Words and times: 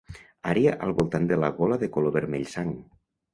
Àrea 0.53 0.71
al 0.85 0.93
voltant 0.99 1.27
de 1.33 1.37
la 1.43 1.51
gola 1.59 1.77
de 1.85 1.91
color 1.99 2.15
vermell 2.17 2.49
sang. 2.57 2.73